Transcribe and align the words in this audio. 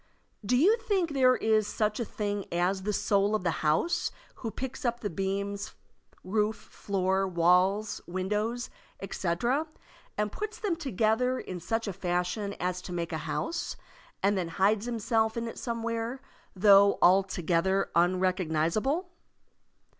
Do 0.43 0.57
you 0.57 0.77
think 0.77 1.11
there 1.11 1.35
is 1.35 1.67
such 1.67 1.99
a 1.99 2.05
thing 2.05 2.51
as 2.51 2.81
the 2.81 2.91
soul 2.91 3.35
of 3.35 3.43
the 3.43 3.51
house 3.61 4.09
who 4.37 4.49
picks 4.49 4.83
up 4.83 4.99
the 5.01 5.11
beams, 5.11 5.75
roof, 6.23 6.55
floor, 6.55 7.27
walls, 7.27 8.01
windows, 8.07 8.71
etc., 8.99 9.67
and 10.17 10.31
puts 10.31 10.57
them 10.57 10.75
together 10.75 11.39
in 11.39 11.59
such 11.59 11.87
a 11.87 11.93
fashion 11.93 12.55
as 12.59 12.81
to 12.81 12.91
make 12.91 13.13
a 13.13 13.17
house, 13.29 13.75
and 14.23 14.35
then 14.35 14.47
hides 14.47 14.87
himself 14.87 15.37
in 15.37 15.47
it 15.47 15.59
somewhere, 15.59 16.19
though 16.55 16.97
altogether 17.03 17.91
unrecognizable? 17.93 19.11